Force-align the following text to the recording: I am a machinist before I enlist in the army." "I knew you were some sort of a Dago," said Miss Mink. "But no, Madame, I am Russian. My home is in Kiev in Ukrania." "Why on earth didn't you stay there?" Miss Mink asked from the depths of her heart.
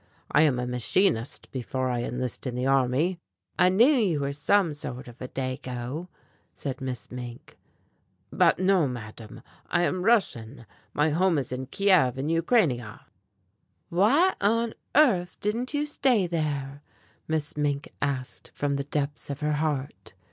I 0.31 0.41
am 0.41 0.57
a 0.57 0.65
machinist 0.65 1.51
before 1.51 1.91
I 1.91 2.01
enlist 2.01 2.47
in 2.47 2.55
the 2.55 2.65
army." 2.65 3.19
"I 3.59 3.69
knew 3.69 3.85
you 3.85 4.21
were 4.21 4.33
some 4.33 4.73
sort 4.73 5.07
of 5.07 5.21
a 5.21 5.27
Dago," 5.27 6.07
said 6.55 6.81
Miss 6.81 7.11
Mink. 7.11 7.55
"But 8.31 8.57
no, 8.57 8.87
Madame, 8.87 9.43
I 9.67 9.83
am 9.83 10.01
Russian. 10.01 10.65
My 10.95 11.11
home 11.11 11.37
is 11.37 11.51
in 11.51 11.67
Kiev 11.67 12.17
in 12.17 12.29
Ukrania." 12.29 13.01
"Why 13.89 14.33
on 14.41 14.73
earth 14.95 15.39
didn't 15.39 15.71
you 15.75 15.85
stay 15.85 16.25
there?" 16.25 16.81
Miss 17.27 17.55
Mink 17.55 17.87
asked 18.01 18.49
from 18.55 18.77
the 18.77 18.85
depths 18.85 19.29
of 19.29 19.41
her 19.41 19.53
heart. 19.53 20.15